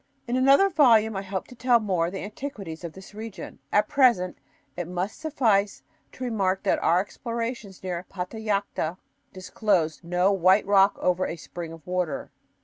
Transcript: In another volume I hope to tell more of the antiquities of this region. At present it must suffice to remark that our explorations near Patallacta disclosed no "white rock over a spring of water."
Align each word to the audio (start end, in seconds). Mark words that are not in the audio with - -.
In 0.27 0.35
another 0.35 0.67
volume 0.67 1.15
I 1.15 1.21
hope 1.21 1.45
to 1.49 1.55
tell 1.55 1.79
more 1.79 2.07
of 2.07 2.13
the 2.13 2.23
antiquities 2.23 2.83
of 2.83 2.93
this 2.93 3.13
region. 3.13 3.59
At 3.71 3.87
present 3.87 4.35
it 4.75 4.87
must 4.87 5.19
suffice 5.19 5.83
to 6.13 6.23
remark 6.23 6.63
that 6.63 6.79
our 6.81 6.99
explorations 6.99 7.83
near 7.83 8.03
Patallacta 8.09 8.97
disclosed 9.31 10.03
no 10.03 10.31
"white 10.31 10.65
rock 10.65 10.97
over 10.99 11.27
a 11.27 11.35
spring 11.35 11.71
of 11.71 11.85
water." 11.85 12.31